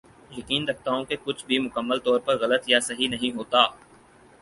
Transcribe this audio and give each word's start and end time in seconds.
یقین 0.31 0.67
رکھتا 0.67 0.91
ہوں 0.91 1.03
کہ 1.05 1.15
کچھ 1.23 1.45
بھی 1.45 1.59
مکمل 1.59 1.99
طور 1.99 2.19
پر 2.19 2.39
غلط 2.41 2.69
یا 2.69 2.79
صحیح 2.79 3.09
نہیں 3.09 3.35
ہوتا 3.35 3.65